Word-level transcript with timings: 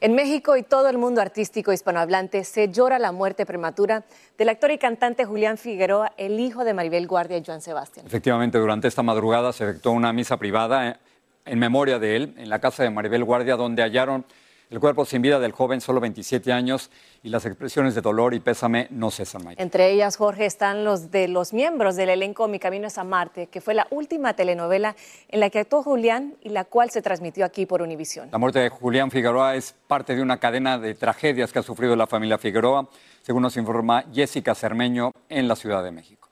En 0.00 0.14
México 0.14 0.56
y 0.56 0.62
todo 0.62 0.88
el 0.88 0.96
mundo 0.96 1.20
artístico 1.20 1.72
hispanohablante 1.72 2.44
se 2.44 2.68
llora 2.70 3.00
la 3.00 3.10
muerte 3.10 3.44
prematura 3.44 4.04
del 4.36 4.48
actor 4.48 4.70
y 4.70 4.78
cantante 4.78 5.24
Julián 5.24 5.58
Figueroa, 5.58 6.12
el 6.16 6.38
hijo 6.38 6.62
de 6.62 6.72
Maribel 6.72 7.08
Guardia 7.08 7.36
y 7.36 7.42
Joan 7.44 7.60
Sebastián. 7.60 8.06
Efectivamente, 8.06 8.58
durante 8.58 8.86
esta 8.86 9.02
madrugada 9.02 9.52
se 9.52 9.64
efectuó 9.64 9.90
una 9.90 10.12
misa 10.12 10.36
privada 10.36 11.00
en 11.44 11.58
memoria 11.58 11.98
de 11.98 12.14
él 12.14 12.34
en 12.38 12.48
la 12.48 12.60
casa 12.60 12.84
de 12.84 12.90
Maribel 12.90 13.24
Guardia, 13.24 13.56
donde 13.56 13.82
hallaron 13.82 14.24
el 14.70 14.80
cuerpo 14.80 15.04
sin 15.04 15.22
vida 15.22 15.38
del 15.38 15.52
joven, 15.52 15.80
solo 15.80 16.00
27 16.00 16.52
años, 16.52 16.90
y 17.22 17.30
las 17.30 17.46
expresiones 17.46 17.94
de 17.94 18.00
dolor 18.00 18.34
y 18.34 18.40
pésame 18.40 18.86
no 18.90 19.10
cesan, 19.10 19.44
Mike. 19.44 19.62
Entre 19.62 19.90
ellas, 19.90 20.16
Jorge, 20.16 20.46
están 20.46 20.84
los 20.84 21.10
de 21.10 21.26
los 21.28 21.52
miembros 21.52 21.96
del 21.96 22.10
elenco 22.10 22.48
Mi 22.48 22.58
Camino 22.58 22.86
es 22.86 22.98
a 22.98 23.04
Marte, 23.04 23.46
que 23.46 23.60
fue 23.60 23.74
la 23.74 23.86
última 23.90 24.34
telenovela 24.34 24.94
en 25.28 25.40
la 25.40 25.50
que 25.50 25.60
actuó 25.60 25.82
Julián 25.82 26.36
y 26.42 26.50
la 26.50 26.64
cual 26.64 26.90
se 26.90 27.02
transmitió 27.02 27.44
aquí 27.44 27.66
por 27.66 27.82
Univisión. 27.82 28.28
La 28.30 28.38
muerte 28.38 28.58
de 28.58 28.68
Julián 28.68 29.10
Figueroa 29.10 29.56
es 29.56 29.74
parte 29.86 30.14
de 30.14 30.22
una 30.22 30.38
cadena 30.38 30.78
de 30.78 30.94
tragedias 30.94 31.52
que 31.52 31.58
ha 31.60 31.62
sufrido 31.62 31.96
la 31.96 32.06
familia 32.06 32.38
Figueroa, 32.38 32.88
según 33.22 33.42
nos 33.42 33.56
informa 33.56 34.04
Jessica 34.12 34.54
Cermeño 34.54 35.12
en 35.28 35.48
la 35.48 35.56
Ciudad 35.56 35.82
de 35.82 35.92
México. 35.92 36.28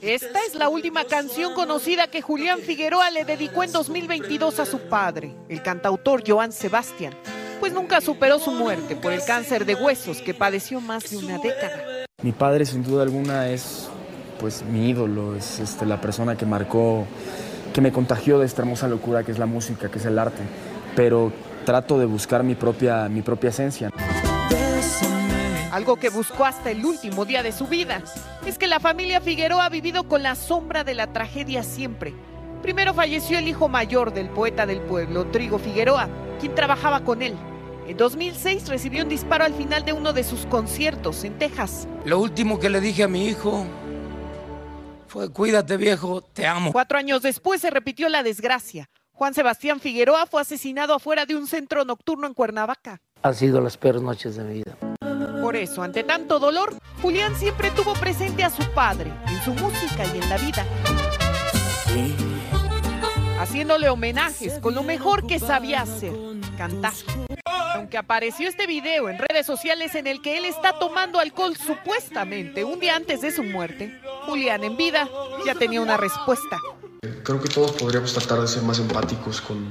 Esta 0.00 0.40
es 0.46 0.54
la 0.54 0.70
última 0.70 1.04
canción 1.04 1.52
conocida 1.52 2.06
que 2.06 2.22
Julián 2.22 2.60
Figueroa 2.60 3.10
le 3.10 3.26
dedicó 3.26 3.62
en 3.62 3.72
2022 3.72 4.60
a 4.60 4.64
su 4.64 4.88
padre, 4.88 5.34
el 5.50 5.62
cantautor 5.62 6.22
Joan 6.26 6.52
Sebastián 6.52 7.14
pues 7.58 7.72
nunca 7.72 8.00
superó 8.00 8.38
su 8.38 8.52
muerte 8.52 8.96
por 8.96 9.12
el 9.12 9.22
cáncer 9.24 9.64
de 9.64 9.74
huesos 9.74 10.22
que 10.22 10.34
padeció 10.34 10.80
más 10.80 11.10
de 11.10 11.16
una 11.16 11.38
década. 11.38 12.06
Mi 12.22 12.32
padre 12.32 12.64
sin 12.64 12.82
duda 12.82 13.02
alguna 13.02 13.48
es 13.48 13.88
pues 14.38 14.62
mi 14.62 14.88
ídolo, 14.88 15.34
es 15.36 15.58
este, 15.58 15.84
la 15.84 16.00
persona 16.00 16.36
que 16.36 16.46
marcó, 16.46 17.06
que 17.72 17.80
me 17.80 17.92
contagió 17.92 18.38
de 18.38 18.46
esta 18.46 18.62
hermosa 18.62 18.88
locura 18.88 19.24
que 19.24 19.32
es 19.32 19.38
la 19.38 19.46
música, 19.46 19.90
que 19.90 19.98
es 19.98 20.06
el 20.06 20.18
arte, 20.18 20.42
pero 20.94 21.32
trato 21.64 21.98
de 21.98 22.06
buscar 22.06 22.44
mi 22.44 22.54
propia, 22.54 23.08
mi 23.08 23.22
propia 23.22 23.50
esencia. 23.50 23.90
Algo 25.70 25.96
que 25.96 26.08
buscó 26.08 26.44
hasta 26.44 26.70
el 26.70 26.84
último 26.84 27.24
día 27.24 27.42
de 27.42 27.52
su 27.52 27.66
vida 27.66 28.02
es 28.46 28.58
que 28.58 28.66
la 28.66 28.80
familia 28.80 29.20
Figueroa 29.20 29.66
ha 29.66 29.68
vivido 29.68 30.04
con 30.04 30.22
la 30.22 30.34
sombra 30.34 30.82
de 30.82 30.94
la 30.94 31.12
tragedia 31.12 31.62
siempre. 31.62 32.14
Primero 32.62 32.94
falleció 32.94 33.38
el 33.38 33.46
hijo 33.46 33.68
mayor 33.68 34.12
del 34.12 34.28
poeta 34.30 34.66
del 34.66 34.80
pueblo, 34.80 35.26
Trigo 35.26 35.58
Figueroa, 35.58 36.08
quien 36.38 36.54
trabajaba 36.54 37.04
con 37.04 37.22
él. 37.22 37.34
En 37.86 37.96
2006 37.96 38.68
recibió 38.68 39.02
un 39.02 39.08
disparo 39.08 39.44
al 39.44 39.54
final 39.54 39.84
de 39.84 39.92
uno 39.92 40.12
de 40.12 40.22
sus 40.22 40.46
conciertos 40.46 41.24
en 41.24 41.38
Texas. 41.38 41.88
Lo 42.04 42.18
último 42.18 42.58
que 42.58 42.68
le 42.68 42.80
dije 42.80 43.04
a 43.04 43.08
mi 43.08 43.26
hijo 43.26 43.64
fue, 45.06 45.30
cuídate 45.30 45.76
viejo, 45.76 46.20
te 46.20 46.46
amo. 46.46 46.70
Cuatro 46.72 46.98
años 46.98 47.22
después 47.22 47.60
se 47.60 47.70
repitió 47.70 48.08
la 48.08 48.22
desgracia. 48.22 48.90
Juan 49.12 49.34
Sebastián 49.34 49.80
Figueroa 49.80 50.26
fue 50.26 50.42
asesinado 50.42 50.94
afuera 50.94 51.26
de 51.26 51.34
un 51.34 51.46
centro 51.46 51.84
nocturno 51.84 52.26
en 52.26 52.34
Cuernavaca. 52.34 53.00
Ha 53.22 53.32
sido 53.32 53.60
las 53.60 53.76
peores 53.76 54.02
noches 54.02 54.36
de 54.36 54.44
mi 54.44 54.54
vida. 54.54 54.76
Por 55.42 55.56
eso, 55.56 55.82
ante 55.82 56.04
tanto 56.04 56.38
dolor, 56.38 56.74
Julián 57.00 57.34
siempre 57.34 57.70
tuvo 57.70 57.94
presente 57.94 58.44
a 58.44 58.50
su 58.50 58.62
padre, 58.74 59.10
en 59.26 59.42
su 59.42 59.54
música 59.54 60.04
y 60.14 60.18
en 60.18 60.28
la 60.28 60.36
vida. 60.36 60.66
Haciéndole 63.38 63.88
homenajes 63.88 64.58
con 64.60 64.74
lo 64.74 64.82
mejor 64.82 65.26
que 65.26 65.38
sabía 65.38 65.82
hacer, 65.82 66.12
cantar. 66.56 66.92
Aunque 67.74 67.96
apareció 67.96 68.48
este 68.48 68.66
video 68.66 69.08
en 69.08 69.18
redes 69.18 69.46
sociales 69.46 69.94
en 69.94 70.08
el 70.08 70.20
que 70.20 70.38
él 70.38 70.44
está 70.44 70.78
tomando 70.80 71.20
alcohol 71.20 71.56
supuestamente 71.56 72.64
un 72.64 72.80
día 72.80 72.96
antes 72.96 73.20
de 73.20 73.30
su 73.30 73.44
muerte, 73.44 74.00
Julián 74.26 74.64
en 74.64 74.76
vida 74.76 75.08
ya 75.46 75.54
tenía 75.54 75.80
una 75.80 75.96
respuesta. 75.96 76.58
Creo 77.22 77.40
que 77.40 77.48
todos 77.48 77.72
podríamos 77.72 78.12
tratar 78.12 78.40
de 78.40 78.48
ser 78.48 78.64
más 78.64 78.80
empáticos 78.80 79.40
con, 79.40 79.68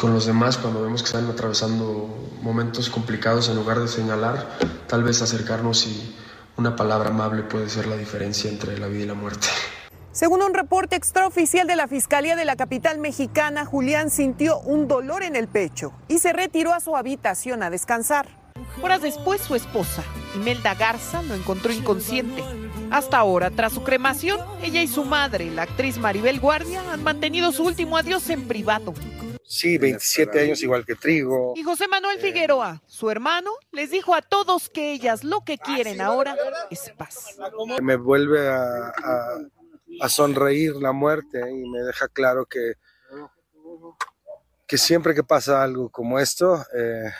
con 0.00 0.14
los 0.14 0.24
demás 0.24 0.56
cuando 0.56 0.82
vemos 0.82 1.02
que 1.02 1.08
están 1.08 1.28
atravesando 1.28 2.08
momentos 2.40 2.88
complicados 2.88 3.50
en 3.50 3.56
lugar 3.56 3.80
de 3.80 3.88
señalar, 3.88 4.48
tal 4.86 5.04
vez 5.04 5.20
acercarnos 5.20 5.86
y 5.86 6.16
una 6.56 6.74
palabra 6.74 7.10
amable 7.10 7.42
puede 7.42 7.68
ser 7.68 7.86
la 7.86 7.96
diferencia 7.96 8.50
entre 8.50 8.78
la 8.78 8.86
vida 8.86 9.04
y 9.04 9.06
la 9.06 9.14
muerte. 9.14 9.48
Según 10.12 10.42
un 10.42 10.52
reporte 10.52 10.94
extraoficial 10.94 11.66
de 11.66 11.74
la 11.74 11.88
Fiscalía 11.88 12.36
de 12.36 12.44
la 12.44 12.54
capital 12.54 12.98
mexicana, 12.98 13.64
Julián 13.64 14.10
sintió 14.10 14.60
un 14.60 14.86
dolor 14.86 15.22
en 15.22 15.36
el 15.36 15.48
pecho 15.48 15.94
y 16.06 16.18
se 16.18 16.34
retiró 16.34 16.74
a 16.74 16.80
su 16.80 16.96
habitación 16.96 17.62
a 17.62 17.70
descansar. 17.70 18.28
Horas 18.82 19.00
después, 19.00 19.40
su 19.40 19.54
esposa, 19.54 20.04
Imelda 20.34 20.74
Garza, 20.74 21.22
lo 21.22 21.34
encontró 21.34 21.72
inconsciente. 21.72 22.44
Hasta 22.90 23.16
ahora, 23.16 23.50
tras 23.50 23.72
su 23.72 23.84
cremación, 23.84 24.38
ella 24.62 24.82
y 24.82 24.86
su 24.86 25.06
madre, 25.06 25.50
la 25.50 25.62
actriz 25.62 25.96
Maribel 25.96 26.40
Guardia, 26.40 26.82
han 26.92 27.02
mantenido 27.02 27.50
su 27.50 27.64
último 27.64 27.96
adiós 27.96 28.28
en 28.28 28.46
privado. 28.46 28.92
Sí, 29.44 29.78
27 29.78 30.40
años 30.40 30.62
igual 30.62 30.84
que 30.84 30.94
Trigo. 30.94 31.54
Y 31.56 31.62
José 31.62 31.88
Manuel 31.88 32.18
Figueroa, 32.18 32.82
su 32.86 33.10
hermano, 33.10 33.50
les 33.70 33.90
dijo 33.90 34.14
a 34.14 34.20
todos 34.20 34.68
que 34.68 34.92
ellas 34.92 35.24
lo 35.24 35.40
que 35.40 35.56
quieren 35.56 36.02
ahora 36.02 36.36
es 36.70 36.92
paz. 36.98 37.38
Me 37.80 37.96
vuelve 37.96 38.48
a 38.48 38.88
a 38.88 39.38
sonreír 40.08 40.74
la 40.76 40.92
muerte 40.92 41.40
y 41.50 41.68
me 41.68 41.80
deja 41.80 42.08
claro 42.08 42.46
que, 42.46 42.74
que 44.66 44.78
siempre 44.78 45.14
que 45.14 45.22
pasa 45.22 45.62
algo 45.62 45.90
como 45.90 46.18
esto, 46.18 46.64
eh, 46.76 47.10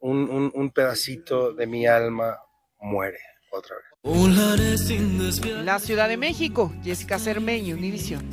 un, 0.00 0.50
un, 0.54 0.70
pedacito 0.70 1.54
de 1.54 1.66
mi 1.66 1.86
alma 1.86 2.38
muere 2.80 3.18
otra 3.50 3.76
vez. 3.76 3.84
La 5.64 5.78
Ciudad 5.78 6.08
de 6.08 6.16
México, 6.18 6.72
Jessica 6.82 7.18
Cermeño, 7.18 7.74
Univision. 7.74 8.30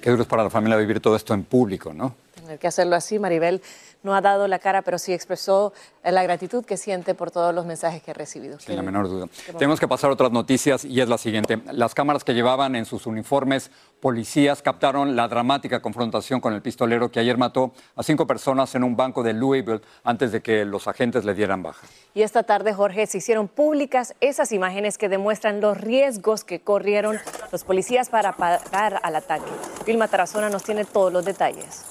Qué 0.00 0.10
duro 0.10 0.22
es 0.22 0.28
para 0.28 0.44
la 0.44 0.50
familia 0.50 0.76
vivir 0.76 1.00
todo 1.00 1.16
esto 1.16 1.34
en 1.34 1.44
público, 1.44 1.92
¿no? 1.92 2.14
Tener 2.34 2.58
que 2.58 2.66
hacerlo 2.68 2.94
así, 2.94 3.18
Maribel 3.18 3.62
no 4.04 4.14
ha 4.14 4.20
dado 4.20 4.46
la 4.46 4.60
cara, 4.60 4.82
pero 4.82 4.98
sí 4.98 5.12
expresó 5.12 5.72
la 6.04 6.22
gratitud 6.22 6.64
que 6.64 6.76
siente 6.76 7.14
por 7.14 7.30
todos 7.30 7.54
los 7.54 7.66
mensajes 7.66 8.02
que 8.02 8.12
ha 8.12 8.14
recibido. 8.14 8.60
Sin 8.60 8.76
la 8.76 8.82
menor 8.82 9.08
duda. 9.08 9.26
Tenemos 9.58 9.80
que 9.80 9.88
pasar 9.88 10.10
a 10.10 10.12
otras 10.12 10.30
noticias 10.30 10.84
y 10.84 11.00
es 11.00 11.08
la 11.08 11.18
siguiente. 11.18 11.60
Las 11.72 11.94
cámaras 11.94 12.22
que 12.22 12.34
llevaban 12.34 12.76
en 12.76 12.84
sus 12.84 13.06
uniformes 13.06 13.70
policías 14.00 14.60
captaron 14.60 15.16
la 15.16 15.26
dramática 15.26 15.80
confrontación 15.80 16.40
con 16.40 16.52
el 16.52 16.60
pistolero 16.60 17.10
que 17.10 17.20
ayer 17.20 17.38
mató 17.38 17.72
a 17.96 18.02
cinco 18.02 18.26
personas 18.26 18.74
en 18.74 18.84
un 18.84 18.94
banco 18.94 19.22
de 19.22 19.32
Louisville 19.32 19.80
antes 20.04 20.30
de 20.30 20.42
que 20.42 20.66
los 20.66 20.86
agentes 20.86 21.24
le 21.24 21.34
dieran 21.34 21.62
baja. 21.62 21.86
Y 22.12 22.22
esta 22.22 22.42
tarde, 22.42 22.74
Jorge, 22.74 23.06
se 23.06 23.18
hicieron 23.18 23.48
públicas 23.48 24.14
esas 24.20 24.52
imágenes 24.52 24.98
que 24.98 25.08
demuestran 25.08 25.62
los 25.62 25.80
riesgos 25.80 26.44
que 26.44 26.60
corrieron 26.60 27.18
los 27.50 27.64
policías 27.64 28.10
para 28.10 28.36
parar 28.36 29.00
al 29.02 29.16
ataque. 29.16 29.50
Vilma 29.86 30.08
Tarazona 30.08 30.50
nos 30.50 30.62
tiene 30.62 30.84
todos 30.84 31.10
los 31.10 31.24
detalles. 31.24 31.86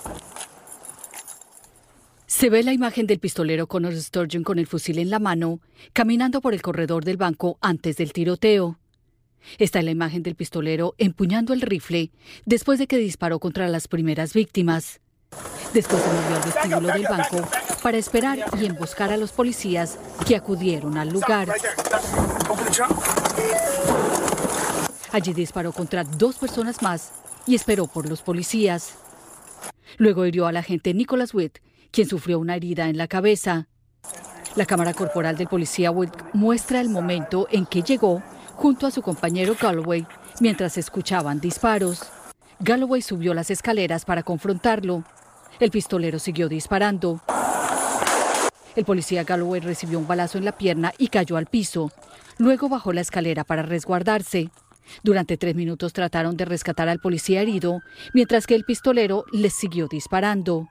Se 2.35 2.49
ve 2.49 2.63
la 2.63 2.73
imagen 2.73 3.05
del 3.05 3.19
pistolero 3.19 3.67
Connor 3.67 3.95
Sturgeon 3.95 4.44
con 4.44 4.57
el 4.57 4.66
fusil 4.66 4.97
en 4.97 5.11
la 5.11 5.19
mano, 5.19 5.59
caminando 5.94 6.41
por 6.41 6.55
el 6.55 6.63
corredor 6.63 7.05
del 7.05 7.16
banco 7.16 7.59
antes 7.61 7.95
del 7.97 8.11
tiroteo. 8.11 8.79
Está 9.59 9.83
la 9.83 9.91
imagen 9.91 10.23
del 10.23 10.33
pistolero 10.33 10.95
empuñando 10.97 11.53
el 11.53 11.61
rifle 11.61 12.09
después 12.44 12.79
de 12.79 12.88
que 12.88 12.97
disparó 12.97 13.38
contra 13.38 13.67
las 13.67 13.88
primeras 13.88 14.33
víctimas. 14.33 14.99
Después 15.75 16.01
se 16.01 16.07
movió 16.11 16.35
al 16.35 16.41
vestíbulo 16.41 16.88
del 16.88 17.03
banco 17.03 17.49
para 17.83 17.99
esperar 17.99 18.44
y 18.59 18.65
emboscar 18.65 19.13
a 19.13 19.17
los 19.17 19.31
policías 19.31 20.00
que 20.25 20.35
acudieron 20.35 20.97
al 20.97 21.09
lugar. 21.09 21.50
Allí 25.12 25.33
disparó 25.33 25.71
contra 25.71 26.03
dos 26.03 26.39
personas 26.39 26.81
más 26.81 27.12
y 27.45 27.53
esperó 27.53 27.85
por 27.85 28.09
los 28.09 28.24
policías. 28.24 28.95
Luego 30.00 30.25
hirió 30.25 30.47
al 30.47 30.57
agente 30.57 30.95
Nicholas 30.95 31.35
Witt, 31.35 31.59
quien 31.94 32.10
sufrió 32.10 32.40
una 32.40 32.56
herida 32.56 32.90
en 32.90 32.98
la 32.98 33.07
cabeza. 33.07 33.68
La 34.56 34.66
cámara 34.66 34.94
corporal 34.94 35.38
del 35.38 35.48
policía 35.48 35.92
Witt 35.92 36.12
muestra 36.34 36.81
el 36.81 36.90
momento 36.90 37.48
en 37.51 37.68
que 37.68 37.84
llegó 37.84 38.22
junto 38.56 38.88
a 38.88 38.92
su 38.92 39.04
compañero 39.04 39.56
Galloway 39.60 40.06
mientras 40.42 40.78
escuchaban 40.78 41.40
disparos. 41.40 42.01
Galloway 42.60 43.04
subió 43.04 43.36
las 43.36 43.51
escaleras 43.51 44.06
para 44.06 44.24
confrontarlo. 44.24 45.04
El 45.60 45.69
pistolero 45.69 46.18
siguió 46.18 46.50
disparando. 46.50 47.22
El 48.75 48.86
policía 48.86 49.24
Galloway 49.24 49.62
recibió 49.62 50.00
un 50.00 50.07
balazo 50.07 50.40
en 50.40 50.45
la 50.45 50.57
pierna 50.57 50.94
y 50.98 51.10
cayó 51.10 51.38
al 51.38 51.45
piso. 51.45 51.92
Luego 52.40 52.69
bajó 52.69 52.92
la 52.92 53.01
escalera 53.01 53.44
para 53.44 53.62
resguardarse. 53.62 54.50
Durante 55.04 55.38
tres 55.38 55.54
minutos 55.54 55.94
trataron 55.94 56.38
de 56.38 56.45
rescatar 56.45 56.90
al 56.90 57.00
policía 57.00 57.42
herido, 57.42 57.81
mientras 58.16 58.48
que 58.48 58.56
el 58.56 58.63
pistolero 58.63 59.25
les 59.31 59.54
siguió 59.54 59.88
disparando. 59.88 60.69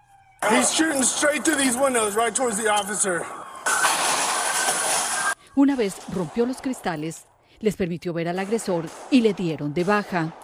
Una 5.55 5.77
vez 5.77 5.97
rompió 6.13 6.47
los 6.47 6.61
cristales, 6.61 7.27
les 7.61 7.77
permitió 7.77 8.13
ver 8.13 8.29
al 8.29 8.39
agresor 8.39 8.87
y 9.11 9.21
le 9.21 9.35
dieron 9.35 9.73
de 9.73 9.85
baja. 9.85 10.35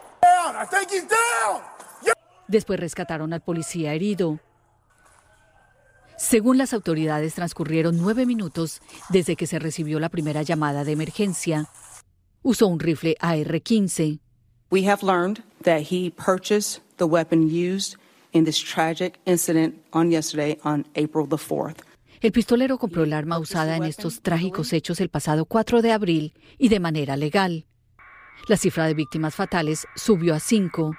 Después 2.47 2.79
rescataron 2.79 3.33
al 3.33 3.41
policía 3.41 3.93
herido. 3.93 4.39
Según 6.17 6.59
las 6.59 6.73
autoridades, 6.73 7.35
transcurrieron 7.35 7.97
nueve 7.97 8.25
minutos 8.25 8.81
desde 9.09 9.37
que 9.37 9.47
se 9.47 9.59
recibió 9.59 10.01
la 10.01 10.09
primera 10.09 10.43
llamada 10.43 10.85
de 10.85 10.93
emergencia. 10.93 11.67
Usó 12.43 12.67
un 12.67 12.81
rifle 12.81 13.17
AR-15. 13.21 14.21
We 14.71 14.89
have 14.89 15.03
learned 15.03 15.43
that 15.63 15.83
he 15.91 16.11
purchased 16.11 16.83
the 16.99 17.05
weapon 17.05 17.49
used 17.49 17.97
in 18.39 18.45
this 18.45 18.59
tragic 18.59 19.19
incident 19.27 19.75
on 19.93 20.11
yesterday 20.11 20.59
on 20.65 20.87
April 20.95 21.27
the 21.29 21.37
4th. 21.37 21.83
El 22.21 22.33
pistolero 22.33 22.79
compró 22.79 23.05
el 23.05 23.13
arma 23.13 23.39
usada 23.39 23.77
en 23.77 23.85
estos 23.85 24.23
trágicos 24.23 24.73
hechos 24.73 25.01
el 25.01 25.09
pasado 25.09 25.45
4 25.45 25.83
de 25.83 25.93
abril 25.93 26.35
y 26.59 26.69
de 26.69 26.81
manera 26.81 27.17
legal. 27.17 27.67
La 28.49 28.57
cifra 28.57 28.87
de 28.87 28.95
víctimas 28.95 29.35
fatales 29.35 29.87
subió 29.95 30.35
a 30.35 30.41
cinco. 30.41 30.97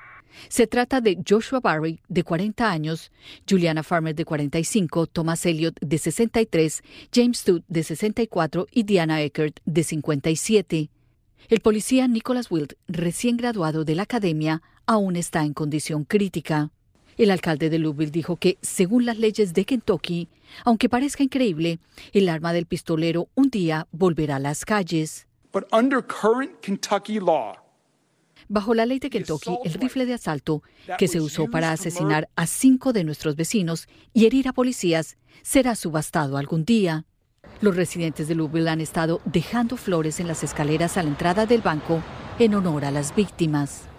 Se 0.47 0.67
trata 0.67 1.01
de 1.01 1.17
Joshua 1.27 1.59
Barry, 1.59 1.99
de 2.07 2.23
40 2.23 2.69
años, 2.69 3.11
Juliana 3.49 3.83
Farmer, 3.83 4.15
de 4.15 4.23
45, 4.23 5.07
Thomas 5.07 5.45
Elliott, 5.45 5.77
de 5.81 5.97
63, 5.97 6.83
James 7.11 7.43
Todd, 7.43 7.63
de 7.67 7.83
64 7.83 8.67
y 8.71 8.83
Diana 8.83 9.21
Eckert, 9.21 9.59
de 9.65 9.83
57. 9.83 10.89
El 11.49 11.59
policía 11.61 12.07
Nicholas 12.07 12.51
Wild, 12.51 12.75
recién 12.87 13.35
graduado 13.35 13.83
de 13.83 13.95
la 13.95 14.03
academia, 14.03 14.61
aún 14.85 15.15
está 15.15 15.43
en 15.43 15.53
condición 15.53 16.03
crítica. 16.05 16.71
El 17.19 17.31
alcalde 17.31 17.69
de 17.69 17.79
Louisville 17.79 18.11
dijo 18.11 18.37
que, 18.37 18.57
según 18.61 19.05
las 19.05 19.19
leyes 19.19 19.53
de 19.53 19.65
Kentucky, 19.65 20.29
aunque 20.63 20.87
parezca 20.87 21.21
increíble, 21.21 21.79
el 22.13 22.29
arma 22.29 22.53
del 22.53 22.65
pistolero 22.65 23.27
un 23.35 23.49
día 23.49 23.87
volverá 23.91 24.37
a 24.37 24.39
las 24.39 24.63
calles. 24.63 25.27
Bajo 28.47 28.73
la 28.73 28.85
ley 28.85 28.99
de 28.99 29.09
Kentucky, 29.09 29.57
el 29.65 29.73
rifle 29.73 30.05
de 30.05 30.13
asalto 30.13 30.63
que 30.97 31.09
se 31.09 31.19
usó 31.19 31.47
para 31.47 31.73
asesinar 31.73 32.29
a 32.37 32.47
cinco 32.47 32.93
de 32.93 33.03
nuestros 33.03 33.35
vecinos 33.35 33.89
y 34.13 34.25
herir 34.25 34.47
a 34.47 34.53
policías 34.53 35.17
será 35.41 35.75
subastado 35.75 36.37
algún 36.37 36.63
día. 36.63 37.03
Los 37.59 37.75
residentes 37.75 38.29
de 38.29 38.35
Louisville 38.35 38.69
han 38.69 38.79
estado 38.79 39.19
dejando 39.25 39.75
flores 39.75 40.21
en 40.21 40.29
las 40.29 40.45
escaleras 40.45 40.95
a 40.95 41.03
la 41.03 41.09
entrada 41.09 41.45
del 41.45 41.59
banco 41.59 42.01
en 42.39 42.55
honor 42.55 42.85
a 42.85 42.91
las 42.91 43.13
víctimas. 43.13 43.89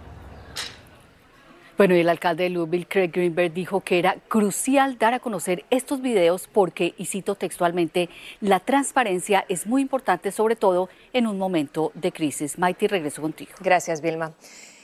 Bueno, 1.81 1.95
y 1.95 2.01
el 2.01 2.09
alcalde 2.09 2.43
de 2.43 2.51
Louisville, 2.51 2.85
Craig 2.87 3.07
Greenberg, 3.11 3.53
dijo 3.53 3.81
que 3.81 3.97
era 3.97 4.17
crucial 4.27 4.99
dar 4.99 5.15
a 5.15 5.19
conocer 5.19 5.65
estos 5.71 5.99
videos 5.99 6.47
porque, 6.47 6.93
y 6.95 7.07
cito 7.07 7.33
textualmente, 7.33 8.07
la 8.39 8.59
transparencia 8.59 9.45
es 9.49 9.65
muy 9.65 9.81
importante, 9.81 10.31
sobre 10.31 10.55
todo 10.55 10.89
en 11.11 11.25
un 11.25 11.39
momento 11.39 11.91
de 11.95 12.11
crisis. 12.11 12.59
Mighty, 12.59 12.85
regreso 12.85 13.23
contigo. 13.23 13.53
Gracias, 13.61 14.01
Vilma. 14.01 14.33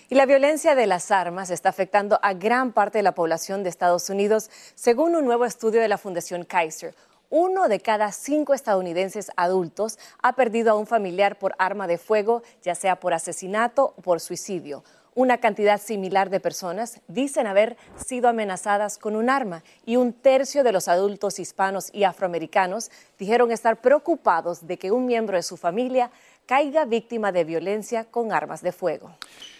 Y 0.09 0.15
la 0.15 0.25
violencia 0.25 0.73
de 0.73 0.87
las 0.87 1.11
armas 1.11 1.51
está 1.51 1.69
afectando 1.69 2.19
a 2.23 2.33
gran 2.33 2.71
parte 2.71 2.97
de 2.97 3.03
la 3.03 3.13
población 3.13 3.61
de 3.61 3.69
Estados 3.69 4.09
Unidos, 4.09 4.49
según 4.73 5.15
un 5.15 5.25
nuevo 5.25 5.45
estudio 5.45 5.79
de 5.79 5.89
la 5.89 5.99
Fundación 5.99 6.45
Kaiser. 6.45 6.95
Uno 7.29 7.67
de 7.67 7.79
cada 7.79 8.11
cinco 8.11 8.55
estadounidenses 8.55 9.29
adultos 9.35 9.99
ha 10.23 10.33
perdido 10.33 10.71
a 10.71 10.75
un 10.75 10.87
familiar 10.87 11.37
por 11.37 11.53
arma 11.59 11.85
de 11.85 11.99
fuego, 11.99 12.41
ya 12.63 12.73
sea 12.73 12.99
por 12.99 13.13
asesinato 13.13 13.93
o 13.97 14.01
por 14.01 14.19
suicidio. 14.19 14.83
Una 15.17 15.39
cantidad 15.39 15.81
similar 15.81 16.29
de 16.29 16.39
personas 16.39 17.01
dicen 17.07 17.47
haber 17.47 17.75
sido 17.95 18.29
amenazadas 18.29 18.99
con 18.99 19.15
un 19.15 19.31
arma 19.31 19.63
y 19.83 19.95
un 19.95 20.13
tercio 20.13 20.63
de 20.63 20.71
los 20.71 20.87
adultos 20.87 21.39
hispanos 21.39 21.89
y 21.91 22.03
afroamericanos 22.03 22.91
dijeron 23.17 23.49
estar 23.49 23.81
preocupados 23.81 24.67
de 24.67 24.77
que 24.77 24.91
un 24.91 25.07
miembro 25.07 25.35
de 25.35 25.41
su 25.41 25.57
familia 25.57 26.11
caiga 26.47 26.85
víctima 26.85 27.31
de 27.31 27.43
violencia 27.43 28.05
con 28.05 28.31
armas 28.31 28.61
de 28.61 28.71
fuego. 28.71 29.11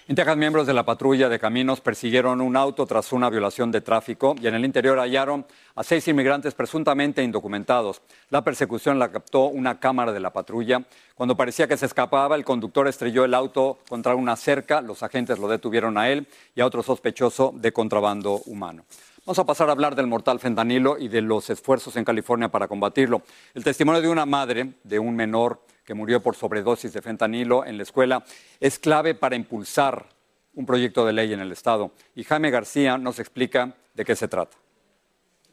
En 0.08 0.16
Texas, 0.16 0.38
miembros 0.38 0.66
de 0.66 0.74
la 0.74 0.86
patrulla 0.86 1.28
de 1.28 1.38
caminos 1.38 1.82
persiguieron 1.82 2.40
un 2.40 2.56
auto 2.56 2.86
tras 2.86 3.12
una 3.12 3.30
violación 3.30 3.74
de 3.74 3.82
tráfico 3.82 4.36
y 4.42 4.48
en 4.48 4.56
el 4.56 4.64
interior 4.64 4.98
hallaron 4.98 5.46
a 5.76 5.84
seis 5.84 6.08
inmigrantes 6.08 6.54
presuntamente 6.54 7.22
indocumentados. 7.22 8.02
La 8.30 8.42
persecución 8.42 9.00
la 9.00 9.12
captó 9.12 9.48
una 9.48 9.82
cámara 9.82 10.14
de 10.14 10.22
la 10.22 10.32
patrulla. 10.32 10.82
Cuando 11.14 11.36
parecía 11.36 11.68
que 11.68 11.76
se 11.76 11.88
escapaba, 11.88 12.38
el 12.38 12.46
conductor 12.46 12.88
estrelló 12.88 13.26
el 13.26 13.34
auto 13.34 13.80
contra 13.90 14.16
una 14.16 14.38
cerca. 14.38 14.80
Los 14.80 15.04
agentes 15.04 15.40
lo 15.40 15.50
detuvieron 15.50 15.98
a 15.98 16.10
él 16.10 16.26
y 16.56 16.62
a 16.62 16.66
otro 16.66 16.84
sospechoso 16.84 17.54
de 17.54 17.74
contrabando 17.74 18.42
humano. 18.46 18.86
Vamos 19.26 19.40
a 19.40 19.46
pasar 19.46 19.68
a 19.68 19.74
hablar 19.74 19.94
del 19.94 20.08
mortal 20.08 20.40
fentanilo 20.40 20.98
y 20.98 21.10
de 21.10 21.22
los 21.22 21.50
esfuerzos 21.50 21.98
en 21.98 22.06
California 22.06 22.48
para 22.48 22.70
combatirlo. 22.70 23.24
El 23.54 23.66
testimonio 23.66 24.00
de 24.00 24.08
una 24.08 24.26
madre 24.26 24.76
de 24.86 25.00
un 25.00 25.18
menor 25.18 25.60
que 25.88 25.94
murió 25.94 26.22
por 26.22 26.36
sobredosis 26.36 26.92
de 26.92 27.02
fentanilo 27.02 27.66
en 27.66 27.78
la 27.78 27.84
escuela, 27.84 28.26
es 28.60 28.78
clave 28.78 29.16
para 29.16 29.38
impulsar 29.38 30.10
un 30.54 30.66
proyecto 30.66 31.06
de 31.06 31.14
ley 31.14 31.32
en 31.32 31.40
el 31.40 31.54
Estado. 31.54 31.94
Y 32.14 32.26
Jaime 32.26 32.52
García 32.52 32.98
nos 32.98 33.20
explica 33.20 33.74
de 33.94 34.04
qué 34.04 34.14
se 34.14 34.28
trata. 34.28 34.58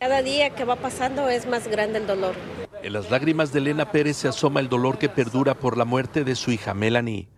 Cada 0.00 0.22
día 0.22 0.50
que 0.50 0.64
va 0.64 0.74
pasando 0.74 1.28
es 1.28 1.46
más 1.46 1.68
grande 1.68 2.00
el 2.00 2.08
dolor. 2.08 2.34
En 2.82 2.92
las 2.92 3.12
lágrimas 3.12 3.52
de 3.52 3.60
Elena 3.60 3.92
Pérez 3.92 4.16
se 4.16 4.26
asoma 4.26 4.58
el 4.58 4.68
dolor 4.68 4.98
que 4.98 5.08
perdura 5.08 5.54
por 5.54 5.78
la 5.78 5.84
muerte 5.84 6.24
de 6.24 6.34
su 6.34 6.50
hija 6.50 6.74
Melanie, 6.74 7.28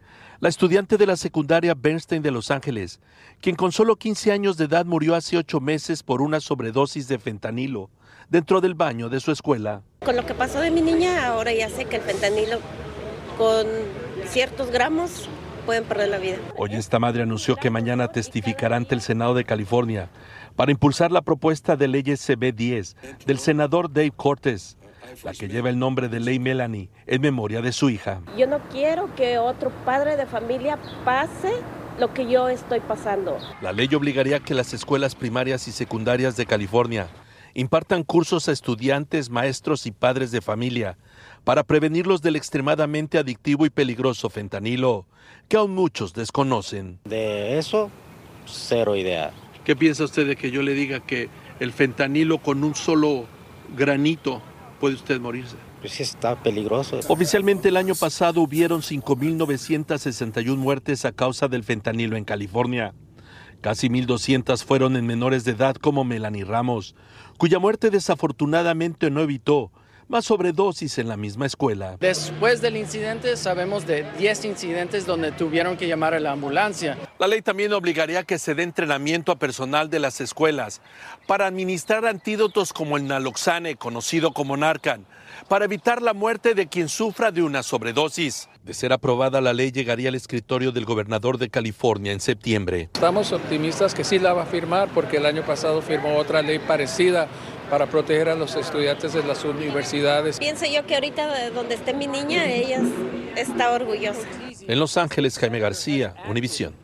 la 0.41 0.49
estudiante 0.49 0.97
de 0.97 1.07
la 1.07 1.17
secundaria 1.17 1.75
Bernstein 1.75 2.23
de 2.23 2.31
Los 2.31 2.51
Ángeles, 2.51 3.01
quien 3.43 3.57
con 3.57 3.73
solo 3.73 3.97
15 3.97 4.33
años 4.33 4.57
de 4.57 4.65
edad 4.65 4.87
murió 4.87 5.15
hace 5.15 5.37
ocho 5.37 5.61
meses 5.61 6.03
por 6.03 6.23
una 6.23 6.41
sobredosis 6.41 7.09
de 7.09 7.19
fentanilo 7.19 7.91
dentro 8.31 8.63
del 8.63 8.75
baño 8.75 9.11
de 9.11 9.21
su 9.21 9.33
escuela. 9.33 9.83
Con 10.01 10.17
lo 10.17 10.25
que 10.25 10.33
pasó 10.33 10.61
de 10.61 10.71
mi 10.71 10.81
niña, 10.81 11.27
ahora 11.27 11.53
ya 11.53 11.69
sé 11.69 11.85
que 11.85 11.97
el 11.97 12.03
fentanilo 12.03 12.59
con 13.37 13.67
ciertos 14.27 14.71
gramos 14.71 15.29
pueden 15.65 15.85
perder 15.85 16.09
la 16.09 16.19
vida. 16.19 16.37
Hoy 16.57 16.75
esta 16.75 16.99
madre 16.99 17.23
anunció 17.23 17.57
que 17.57 17.71
mañana 17.71 18.09
testificará 18.09 18.77
ante 18.77 18.95
el 18.95 19.01
Senado 19.01 19.35
de 19.35 19.45
California 19.45 20.09
para 20.55 20.71
impulsar 20.71 21.13
la 21.13 21.23
propuesta 21.23 21.77
de 21.77 21.89
ley 21.89 22.03
SB10 22.03 22.95
del 23.27 23.39
senador 23.39 23.93
Dave 23.93 24.13
Cortes, 24.15 24.79
la 25.25 25.33
que 25.33 25.49
lleva 25.49 25.69
el 25.69 25.79
nombre 25.79 26.09
de 26.09 26.21
ley 26.21 26.39
Melanie 26.39 26.89
en 27.07 27.21
memoria 27.21 27.61
de 27.61 27.73
su 27.73 27.91
hija. 27.91 28.21
Yo 28.39 28.47
no 28.47 28.61
quiero 28.71 29.15
que 29.17 29.39
otro 29.39 29.71
padre 29.85 30.17
de 30.17 30.27
familia 30.27 30.79
pase 31.05 31.53
lo 31.99 32.13
que 32.15 32.31
yo 32.31 32.49
estoy 32.49 32.81
pasando. 32.81 33.39
La 33.61 33.73
ley 33.73 33.89
obligaría 33.95 34.37
a 34.37 34.41
que 34.41 34.55
las 34.55 34.73
escuelas 34.73 35.15
primarias 35.15 35.67
y 35.69 35.73
secundarias 35.73 36.37
de 36.37 36.47
California 36.47 37.09
impartan 37.57 38.05
cursos 38.05 38.49
a 38.49 38.53
estudiantes, 38.53 39.31
maestros 39.31 39.87
y 39.87 39.91
padres 39.91 40.31
de 40.31 40.43
familia 40.43 40.99
para 41.43 41.65
prevenirlos 41.65 42.21
del 42.21 42.37
extremadamente 42.37 43.19
adictivo 43.19 43.65
y 43.65 43.71
peligroso 43.71 44.29
fentanilo, 44.29 45.07
que 45.49 45.57
aún 45.57 45.75
muchos 45.75 46.13
desconocen. 46.13 46.99
De 47.05 47.59
eso, 47.59 47.91
cero 48.45 48.95
idea. 48.95 49.33
¿Qué 49.65 49.75
piensa 49.75 50.05
usted 50.05 50.27
de 50.27 50.37
que 50.37 50.51
yo 50.51 50.63
le 50.63 50.75
diga 50.75 51.01
que 51.01 51.31
el 51.59 51.73
fentanilo 51.73 52.39
con 52.39 52.63
un 52.63 52.75
solo 52.75 53.25
granito 53.75 54.43
puede 54.79 54.97
usted 54.97 55.19
morirse? 55.19 55.57
Pues 55.81 55.93
sí, 55.93 56.03
está 56.03 56.43
peligroso. 56.43 57.01
Oficialmente 57.09 57.71
el 57.71 57.79
año 57.79 57.95
pasado 57.95 58.43
hubieron 58.43 58.83
5.961 58.83 60.57
muertes 60.57 61.07
a 61.07 61.13
causa 61.13 61.49
del 61.49 61.65
fentanilo 61.65 62.17
en 62.17 62.25
California. 62.25 62.93
Casi 63.61 63.89
1.200 63.89 64.65
fueron 64.65 64.97
en 64.97 65.07
menores 65.07 65.45
de 65.45 65.53
edad 65.53 65.77
como 65.77 66.05
Melanie 66.05 66.45
Ramos, 66.45 66.95
cuya 67.39 67.59
muerte 67.59 67.91
desafortunadamente 67.91 69.11
no 69.11 69.21
evitó 69.21 69.73
más 70.09 70.27
sobredosis 70.27 70.99
en 70.99 71.09
la 71.09 71.17
misma 71.17 71.47
escuela. 71.47 71.97
Después 71.99 72.61
del 72.61 72.77
incidente 72.77 73.37
sabemos 73.37 73.87
de 73.87 74.05
10 74.19 74.45
incidentes 74.45 75.07
donde 75.07 75.33
tuvieron 75.33 75.77
que 75.77 75.89
llamar 75.89 76.15
a 76.15 76.21
la 76.21 76.33
ambulancia. 76.33 76.97
La 77.19 77.27
ley 77.27 77.43
también 77.43 77.73
obligaría 77.73 78.23
que 78.23 78.39
se 78.39 78.55
dé 78.55 78.63
entrenamiento 78.63 79.33
a 79.33 79.39
personal 79.39 79.91
de 79.91 79.99
las 79.99 80.21
escuelas 80.21 80.81
para 81.27 81.47
administrar 81.47 82.07
antídotos 82.07 82.73
como 82.73 82.97
el 82.97 83.07
naloxane, 83.07 83.77
conocido 83.77 84.33
como 84.33 84.57
Narcan, 84.57 85.07
para 85.49 85.65
evitar 85.65 86.03
la 86.03 86.15
muerte 86.15 86.55
de 86.55 86.69
quien 86.69 86.89
sufra 86.89 87.31
de 87.31 87.43
una 87.43 87.63
sobredosis. 87.63 88.49
De 88.63 88.75
ser 88.75 88.93
aprobada, 88.93 89.41
la 89.41 89.53
ley 89.53 89.71
llegaría 89.71 90.09
al 90.09 90.15
escritorio 90.15 90.73
del 90.73 90.85
gobernador 90.85 91.39
de 91.39 91.49
California 91.49 92.13
en 92.13 92.21
septiembre. 92.21 92.91
Estamos 92.95 93.33
optimistas 93.33 93.95
que 93.95 94.03
sí 94.03 94.19
la 94.19 94.33
va 94.33 94.43
a 94.43 94.47
firmar 94.47 94.89
porque 94.93 95.19
el 95.19 95.27
año 95.27 95.43
pasado 95.43 95.83
firmó 95.83 96.17
otra 96.17 96.43
ley 96.43 96.59
parecida 96.59 97.29
para 97.71 97.87
proteger 97.87 98.29
a 98.29 98.35
los 98.35 98.55
estudiantes 98.57 99.13
de 99.13 99.23
las 99.23 99.45
universidades. 99.45 100.39
Pienso 100.39 100.67
yo 100.67 100.87
que 100.87 100.95
ahorita 100.95 101.51
donde 101.51 101.75
esté 101.75 101.95
mi 101.95 102.07
niña, 102.07 102.47
ella 102.47 102.81
está 103.37 103.73
orgullosa. 103.73 104.21
En 104.69 104.79
Los 104.79 104.97
Ángeles, 104.97 105.39
Jaime 105.39 105.59
García, 105.59 106.15
Univisión. 106.29 106.75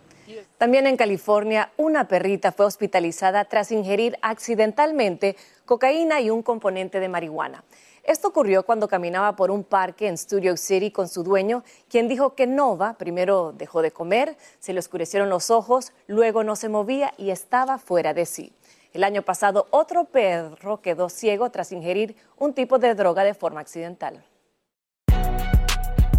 También 0.59 0.87
en 0.87 0.97
California, 0.97 1.73
una 1.77 2.07
perrita 2.07 2.53
fue 2.53 2.67
hospitalizada 2.67 3.45
tras 3.47 3.73
ingerir 3.73 4.17
accidentalmente 4.23 5.37
cocaína 5.65 6.21
y 6.21 6.31
un 6.31 6.43
componente 6.43 7.01
de 7.01 7.09
marihuana. 7.09 7.65
Esto 8.05 8.29
ocurrió 8.29 8.65
cuando 8.65 8.89
caminaba 8.89 9.37
por 9.37 9.51
un 9.51 9.65
parque 9.65 10.09
en 10.09 10.19
Studio 10.19 10.57
City 10.57 10.91
con 10.91 11.09
su 11.09 11.23
dueño, 11.23 11.65
quien 11.89 12.09
dijo 12.09 12.35
que 12.35 12.47
Nova 12.47 12.95
primero 12.95 13.53
dejó 13.53 13.83
de 13.83 13.93
comer, 13.93 14.37
se 14.59 14.73
le 14.73 14.81
oscurecieron 14.81 15.29
los 15.29 15.51
ojos, 15.51 15.93
luego 16.07 16.45
no 16.45 16.55
se 16.57 16.69
movía 16.69 17.13
y 17.17 17.31
estaba 17.31 17.79
fuera 17.79 18.13
de 18.13 18.27
sí. 18.27 18.53
El 18.93 19.05
año 19.05 19.23
pasado, 19.23 19.69
otro 19.71 20.05
perro 20.05 20.83
quedó 20.83 21.09
ciego 21.09 21.51
tras 21.51 21.73
ingerir 21.73 22.15
un 22.37 22.53
tipo 22.53 22.79
de 22.79 22.95
droga 22.95 23.25
de 23.25 23.33
forma 23.33 23.61
accidental. 23.61 24.23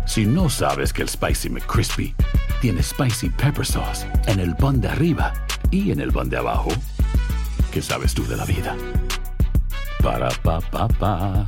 Si 0.08 0.26
no 0.26 0.50
sabes 0.50 0.92
que 0.92 1.04
el 1.04 1.10
Spicy 1.10 1.50
McCrispy 1.50 2.16
tiene 2.62 2.82
Spicy 2.82 3.30
Pepper 3.30 3.66
Sauce 3.66 4.08
en 4.28 4.40
el 4.40 4.56
pan 4.56 4.82
de 4.82 4.88
arriba 4.88 5.34
y 5.70 5.92
en 5.92 6.00
el 6.00 6.12
pan 6.12 6.30
de 6.30 6.38
abajo, 6.38 6.70
¿qué 7.72 7.82
sabes 7.82 8.14
tú 8.14 8.26
de 8.26 8.38
la 8.38 8.46
vida? 8.46 8.76
Para, 10.02 10.30
pa, 10.44 10.60
pa, 10.60 10.88
pa. 10.88 11.48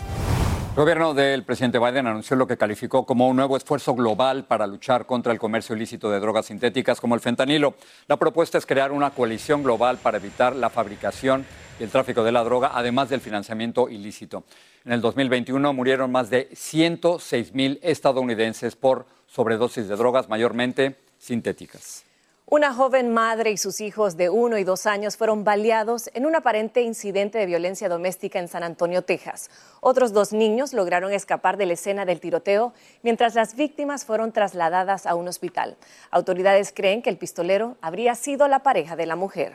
El 0.71 0.77
gobierno 0.77 1.13
del 1.13 1.43
presidente 1.43 1.79
Biden 1.79 2.07
anunció 2.07 2.37
lo 2.37 2.47
que 2.47 2.55
calificó 2.55 3.05
como 3.05 3.27
un 3.27 3.35
nuevo 3.35 3.57
esfuerzo 3.57 3.93
global 3.93 4.45
para 4.45 4.65
luchar 4.65 5.05
contra 5.05 5.33
el 5.33 5.37
comercio 5.37 5.75
ilícito 5.75 6.09
de 6.09 6.21
drogas 6.21 6.45
sintéticas 6.45 7.01
como 7.01 7.13
el 7.13 7.19
fentanilo. 7.19 7.73
La 8.07 8.15
propuesta 8.15 8.57
es 8.57 8.65
crear 8.65 8.93
una 8.93 9.09
coalición 9.09 9.63
global 9.63 9.97
para 9.97 10.15
evitar 10.15 10.55
la 10.55 10.69
fabricación 10.69 11.45
y 11.77 11.83
el 11.83 11.89
tráfico 11.89 12.23
de 12.23 12.31
la 12.31 12.45
droga, 12.45 12.71
además 12.73 13.09
del 13.09 13.19
financiamiento 13.19 13.89
ilícito. 13.89 14.45
En 14.85 14.93
el 14.93 15.01
2021 15.01 15.73
murieron 15.73 16.09
más 16.09 16.29
de 16.29 16.47
106 16.53 17.53
mil 17.53 17.77
estadounidenses 17.83 18.77
por 18.77 19.05
sobredosis 19.27 19.89
de 19.89 19.97
drogas, 19.97 20.29
mayormente 20.29 20.95
sintéticas. 21.17 22.05
Una 22.53 22.73
joven 22.73 23.13
madre 23.13 23.51
y 23.51 23.55
sus 23.55 23.79
hijos 23.79 24.17
de 24.17 24.29
uno 24.29 24.57
y 24.57 24.65
dos 24.65 24.85
años 24.85 25.15
fueron 25.15 25.45
baleados 25.45 26.09
en 26.13 26.25
un 26.25 26.35
aparente 26.35 26.81
incidente 26.81 27.37
de 27.37 27.45
violencia 27.45 27.87
doméstica 27.87 28.39
en 28.39 28.49
San 28.49 28.61
Antonio, 28.61 29.03
Texas. 29.03 29.49
Otros 29.79 30.11
dos 30.11 30.33
niños 30.33 30.73
lograron 30.73 31.13
escapar 31.13 31.55
de 31.55 31.65
la 31.65 31.73
escena 31.75 32.03
del 32.03 32.19
tiroteo 32.19 32.73
mientras 33.03 33.35
las 33.35 33.55
víctimas 33.55 34.03
fueron 34.03 34.33
trasladadas 34.33 35.05
a 35.05 35.15
un 35.15 35.29
hospital. 35.29 35.77
Autoridades 36.09 36.73
creen 36.75 37.01
que 37.01 37.09
el 37.09 37.15
pistolero 37.15 37.77
habría 37.79 38.15
sido 38.15 38.49
la 38.49 38.59
pareja 38.59 38.97
de 38.97 39.05
la 39.05 39.15
mujer. 39.15 39.53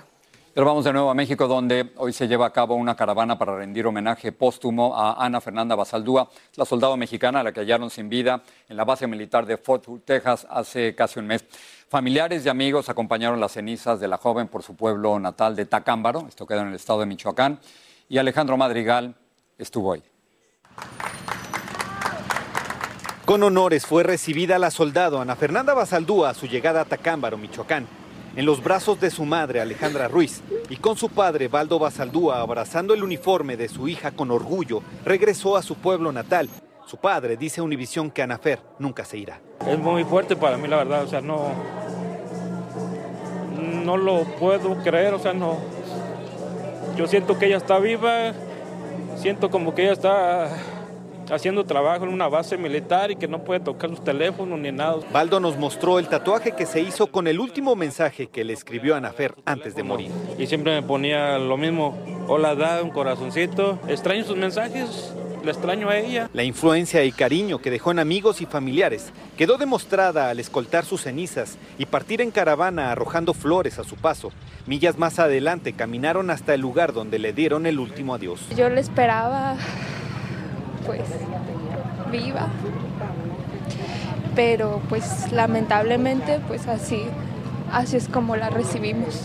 Pero 0.57 0.69
vamos 0.69 0.87
de 0.87 0.93
nuevo 0.95 1.11
a 1.11 1.15
México, 1.15 1.47
donde 1.47 1.93
hoy 1.99 2.15
se 2.15 2.27
lleva 2.27 2.47
a 2.47 2.51
cabo 2.51 2.77
una 2.77 2.97
caravana 2.97 3.37
para 3.37 3.55
rendir 3.59 3.87
homenaje 3.87 4.33
póstumo 4.33 4.97
a 4.97 5.23
Ana 5.23 5.39
Fernanda 5.43 5.75
Basaldúa, 5.75 6.31
la 6.55 6.65
soldado 6.65 6.97
mexicana 6.97 7.41
a 7.41 7.43
la 7.43 7.53
que 7.53 7.61
hallaron 7.61 7.91
sin 7.91 8.09
vida 8.09 8.43
en 8.67 8.79
la 8.79 8.87
base 8.87 9.07
militar 9.07 9.45
de 9.45 9.59
Fort 9.59 9.85
Hood, 9.85 10.01
Texas, 10.07 10.47
hace 10.49 10.95
casi 10.95 11.19
un 11.19 11.27
mes. 11.27 11.45
Familiares 11.91 12.47
y 12.47 12.49
amigos 12.49 12.89
acompañaron 12.89 13.39
las 13.39 13.53
cenizas 13.53 14.01
de 14.01 14.09
la 14.09 14.17
joven 14.17 14.49
por 14.49 14.63
su 14.63 14.75
pueblo 14.75 15.21
natal 15.21 15.55
de 15.57 15.67
Tacámbaro, 15.67 16.25
esto 16.27 16.47
queda 16.47 16.63
en 16.63 16.69
el 16.69 16.77
estado 16.77 17.01
de 17.01 17.07
Michoacán, 17.07 17.61
y 18.09 18.17
Alejandro 18.17 18.57
Madrigal 18.57 19.15
estuvo 19.59 19.93
ahí. 19.93 20.03
Con 23.27 23.43
honores 23.43 23.85
fue 23.85 24.05
recibida 24.05 24.59
la 24.59 24.71
soldado 24.71 25.21
Ana 25.21 25.37
Fernanda 25.37 25.75
Basaldúa 25.75 26.31
a 26.31 26.35
su 26.35 26.47
llegada 26.47 26.81
a 26.81 26.85
Tacámbaro, 26.87 27.37
Michoacán 27.37 28.06
en 28.37 28.45
los 28.45 28.63
brazos 28.63 29.01
de 29.01 29.11
su 29.11 29.25
madre 29.25 29.61
Alejandra 29.61 30.09
Ruiz 30.09 30.43
y 30.69 30.77
con 30.77 30.97
su 30.97 31.09
padre 31.09 31.49
Baldo 31.49 31.79
Basaldúa 31.79 32.41
abrazando 32.41 32.93
el 32.93 33.03
uniforme 33.03 33.57
de 33.57 33.69
su 33.69 33.89
hija 33.89 34.11
con 34.13 34.31
orgullo, 34.31 34.83
regresó 35.05 35.57
a 35.57 35.63
su 35.63 35.75
pueblo 35.75 36.13
natal. 36.13 36.49
Su 36.87 36.99
padre 36.99 37.37
dice 37.37 37.61
a 37.61 37.65
Univisión 37.65 38.11
que 38.11 38.23
Anafer 38.23 38.61
nunca 38.79 39.05
se 39.05 39.19
irá. 39.19 39.41
Es 39.67 39.79
muy 39.79 40.05
fuerte 40.05 40.37
para 40.37 40.57
mí, 40.59 40.69
la 40.69 40.77
verdad, 40.77 41.03
o 41.03 41.09
sea, 41.09 41.21
no, 41.21 41.49
no 43.85 43.97
lo 43.97 44.25
puedo 44.39 44.77
creer, 44.83 45.15
o 45.15 45.19
sea, 45.19 45.33
no. 45.33 45.57
Yo 46.97 47.07
siento 47.07 47.39
que 47.39 47.47
ella 47.47 47.57
está 47.57 47.79
viva, 47.79 48.33
siento 49.17 49.51
como 49.51 49.75
que 49.75 49.83
ella 49.83 49.93
está 49.93 50.49
haciendo 51.31 51.65
trabajo 51.65 52.05
en 52.05 52.13
una 52.13 52.29
base 52.29 52.57
militar 52.57 53.11
y 53.11 53.17
que 53.17 53.29
no 53.29 53.45
puede 53.45 53.61
tocar 53.61 53.91
sus 53.91 54.03
teléfonos 54.03 54.59
ni 54.59 54.73
nada. 54.73 54.97
Baldo 55.13 55.41
nos 55.41 55.57
mostró 55.57 55.99
el 55.99 56.09
tatuaje 56.09 56.53
que 56.53 56.67
se 56.67 56.81
hizo 56.81 57.09
con 57.09 57.27
el 57.27 57.41
último 57.41 57.77
mensaje 57.77 58.29
que 58.29 58.45
le 58.45 58.53
escribió 58.53 58.95
a 58.95 59.01
Nafer 59.01 59.35
antes 59.45 59.75
de 59.75 59.83
morir. 59.83 60.11
Y 60.39 60.47
siempre 60.47 60.75
me 60.75 60.87
ponía 60.87 61.39
lo 61.39 61.57
mismo, 61.57 61.97
hola, 62.29 62.55
da 62.55 62.83
un 62.83 62.91
corazoncito. 62.91 63.79
Extraño 63.89 64.25
sus 64.25 64.37
mensajes, 64.37 65.13
le 65.45 65.51
extraño 65.51 65.89
a 65.89 65.97
ella. 65.97 66.31
La 66.33 66.45
influencia 66.45 67.05
y 67.05 67.13
cariño 67.13 67.59
que 67.59 67.71
dejó 67.71 67.91
en 67.91 67.99
amigos 67.99 68.41
y 68.41 68.47
familiares 68.47 69.13
quedó 69.37 69.59
demostrada 69.59 70.31
al 70.31 70.41
escoltar 70.41 70.85
sus 70.85 71.03
cenizas 71.03 71.59
y 71.79 71.87
partir 71.87 72.21
en 72.21 72.31
caravana 72.31 72.91
arrojando 72.91 73.35
flores 73.35 73.79
a 73.79 73.85
su 73.85 73.97
paso. 73.97 74.33
Millas 74.67 74.99
más 74.99 75.19
adelante 75.19 75.73
caminaron 75.73 76.31
hasta 76.31 76.55
el 76.55 76.61
lugar 76.61 76.93
donde 76.93 77.19
le 77.19 77.33
dieron 77.33 77.67
el 77.67 77.79
último 77.79 78.15
adiós. 78.15 78.41
Yo 78.57 78.69
le 78.69 78.81
esperaba 78.81 79.57
pues 80.87 81.03
viva. 82.11 82.49
Pero 84.35 84.81
pues 84.89 85.33
lamentablemente 85.33 86.41
pues 86.47 86.67
así, 86.67 87.03
así 87.73 87.97
es 87.97 88.09
como 88.09 88.37
la 88.37 88.51
recibimos. 88.51 89.23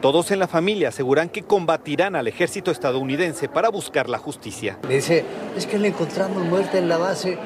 Todos 0.00 0.30
en 0.30 0.38
la 0.38 0.48
familia 0.48 0.88
aseguran 0.88 1.28
que 1.28 1.42
combatirán 1.42 2.16
al 2.16 2.26
ejército 2.26 2.70
estadounidense 2.70 3.48
para 3.48 3.68
buscar 3.68 4.08
la 4.08 4.16
justicia. 4.16 4.78
Me 4.88 4.94
dice, 4.94 5.24
es 5.56 5.66
que 5.66 5.78
le 5.78 5.88
encontramos 5.88 6.42
muerta 6.44 6.78
en 6.78 6.88
la 6.88 6.96
base. 6.96 7.36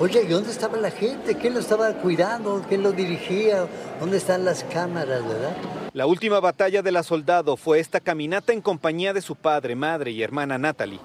Oye, 0.00 0.22
¿y 0.22 0.28
dónde 0.28 0.50
estaba 0.50 0.78
la 0.78 0.90
gente? 0.90 1.34
¿Quién 1.34 1.52
lo 1.52 1.60
estaba 1.60 1.92
cuidando? 1.94 2.64
¿Quién 2.66 2.82
lo 2.82 2.92
dirigía? 2.92 3.66
¿Dónde 4.00 4.16
están 4.16 4.44
las 4.44 4.64
cámaras, 4.64 5.22
verdad? 5.22 5.54
La 5.92 6.06
última 6.06 6.40
batalla 6.40 6.80
de 6.80 6.92
la 6.92 7.02
soldado 7.02 7.56
fue 7.58 7.78
esta 7.78 8.00
caminata 8.00 8.52
en 8.52 8.62
compañía 8.62 9.12
de 9.12 9.20
su 9.20 9.34
padre, 9.34 9.74
madre 9.74 10.12
y 10.12 10.22
hermana 10.22 10.56
Natalie. 10.56 11.00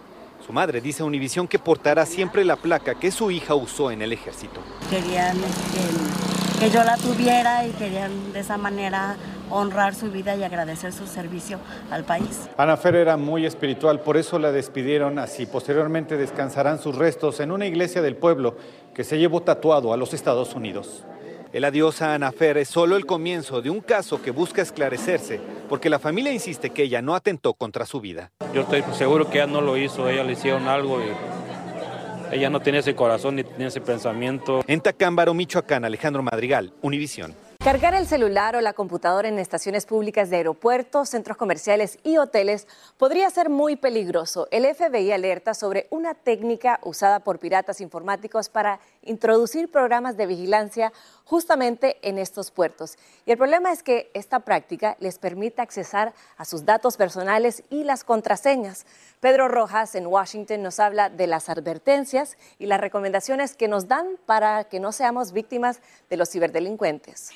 Su 0.45 0.51
madre 0.51 0.81
dice 0.81 1.03
a 1.03 1.05
Univisión 1.05 1.47
que 1.47 1.57
portará 1.57 2.05
siempre 2.05 2.43
la 2.43 2.57
placa 2.57 2.95
que 2.95 3.11
su 3.11 3.31
hija 3.31 3.55
usó 3.55 3.91
en 3.91 4.01
el 4.01 4.11
ejército. 4.11 4.59
Querían 4.89 5.37
que, 5.37 6.59
que 6.59 6.69
yo 6.69 6.83
la 6.83 6.97
tuviera 6.97 7.65
y 7.65 7.71
querían 7.71 8.33
de 8.33 8.41
esa 8.41 8.57
manera 8.57 9.15
honrar 9.49 9.95
su 9.95 10.11
vida 10.11 10.35
y 10.35 10.43
agradecer 10.43 10.91
su 10.91 11.07
servicio 11.07 11.59
al 11.89 12.03
país. 12.03 12.49
Ana 12.57 12.75
Fer 12.75 12.95
era 12.95 13.15
muy 13.15 13.45
espiritual, 13.45 14.01
por 14.01 14.17
eso 14.17 14.37
la 14.37 14.51
despidieron 14.51 15.17
así. 15.17 15.45
Posteriormente 15.45 16.17
descansarán 16.17 16.79
sus 16.79 16.95
restos 16.95 17.39
en 17.39 17.51
una 17.51 17.65
iglesia 17.65 18.01
del 18.01 18.17
pueblo 18.17 18.57
que 18.93 19.05
se 19.05 19.17
llevó 19.17 19.43
tatuado 19.43 19.93
a 19.93 19.97
los 19.97 20.13
Estados 20.13 20.55
Unidos. 20.55 21.05
El 21.53 21.65
adiós 21.65 22.01
a 22.01 22.15
Ana 22.15 22.31
Fer 22.31 22.57
es 22.57 22.67
solo 22.67 22.97
el 22.97 23.05
comienzo 23.05 23.61
de 23.61 23.69
un 23.69 23.79
caso 23.79 24.23
que 24.23 24.31
busca 24.31 24.63
esclarecerse, 24.63 25.39
porque 25.69 25.87
la 25.87 25.99
familia 25.99 26.33
insiste 26.33 26.71
que 26.71 26.81
ella 26.81 27.03
no 27.03 27.13
atentó 27.13 27.53
contra 27.53 27.85
su 27.85 28.01
vida. 28.01 28.31
Yo 28.55 28.61
estoy 28.61 28.83
seguro 28.97 29.29
que 29.29 29.37
ella 29.37 29.45
no 29.45 29.61
lo 29.61 29.77
hizo, 29.77 30.09
ella 30.09 30.23
le 30.23 30.33
hicieron 30.33 30.67
algo 30.67 30.99
y 30.99 32.35
ella 32.35 32.49
no 32.49 32.59
tenía 32.59 32.79
ese 32.79 32.95
corazón 32.95 33.35
ni 33.35 33.43
tenía 33.43 33.67
ese 33.67 33.81
pensamiento. 33.81 34.63
En 34.65 34.81
Tacámbaro, 34.81 35.35
Michoacán, 35.35 35.85
Alejandro 35.85 36.23
Madrigal, 36.23 36.73
Univisión. 36.81 37.35
Cargar 37.63 37.93
el 37.93 38.07
celular 38.07 38.57
o 38.57 38.61
la 38.61 38.73
computadora 38.73 39.29
en 39.29 39.39
estaciones 39.39 39.85
públicas 39.85 40.29
de 40.29 40.35
aeropuertos, 40.35 41.07
centros 41.07 41.37
comerciales 41.37 41.97
y 42.03 42.17
hoteles 42.17 42.67
podría 42.97 43.29
ser 43.29 43.49
muy 43.49 43.77
peligroso. 43.77 44.49
El 44.51 44.65
FBI 44.65 45.13
alerta 45.13 45.53
sobre 45.53 45.87
una 45.89 46.13
técnica 46.13 46.81
usada 46.83 47.21
por 47.21 47.39
piratas 47.39 47.79
informáticos 47.79 48.49
para 48.49 48.81
introducir 49.01 49.71
programas 49.71 50.17
de 50.17 50.25
vigilancia 50.25 50.91
justamente 51.25 51.97
en 52.01 52.17
estos 52.17 52.51
puertos. 52.51 52.97
Y 53.25 53.31
el 53.31 53.37
problema 53.37 53.71
es 53.71 53.83
que 53.83 54.11
esta 54.13 54.41
práctica 54.41 54.97
les 54.99 55.19
permite 55.19 55.61
accesar 55.61 56.13
a 56.37 56.45
sus 56.45 56.65
datos 56.65 56.97
personales 56.97 57.63
y 57.69 57.83
las 57.83 58.03
contraseñas. 58.03 58.85
Pedro 59.19 59.47
Rojas 59.47 59.95
en 59.95 60.07
Washington 60.07 60.61
nos 60.61 60.79
habla 60.79 61.09
de 61.09 61.27
las 61.27 61.49
advertencias 61.49 62.37
y 62.59 62.65
las 62.65 62.79
recomendaciones 62.79 63.55
que 63.55 63.67
nos 63.67 63.87
dan 63.87 64.17
para 64.25 64.65
que 64.65 64.79
no 64.79 64.91
seamos 64.91 65.31
víctimas 65.31 65.81
de 66.09 66.17
los 66.17 66.29
ciberdelincuentes. 66.29 67.31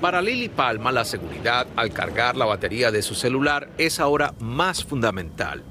Para 0.00 0.20
Lili 0.20 0.48
Palma, 0.48 0.90
la 0.90 1.04
seguridad 1.04 1.66
al 1.76 1.92
cargar 1.92 2.36
la 2.36 2.44
batería 2.44 2.90
de 2.90 3.02
su 3.02 3.14
celular 3.14 3.68
es 3.78 4.00
ahora 4.00 4.34
más 4.40 4.84
fundamental. 4.84 5.62